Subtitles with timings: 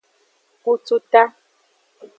[0.63, 1.21] Kututa.